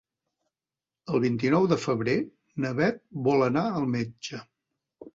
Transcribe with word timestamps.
El 1.17 1.21
vint-i-nou 1.25 1.69
de 1.75 1.79
febrer 1.85 2.17
na 2.65 2.75
Bet 2.83 3.01
vol 3.31 3.49
anar 3.53 3.69
al 3.71 3.91
metge. 3.97 4.47